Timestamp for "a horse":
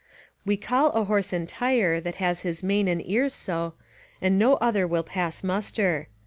0.93-1.31